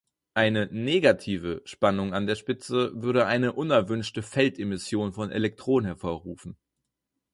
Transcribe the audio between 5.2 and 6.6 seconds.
Elektronen hervorrufen.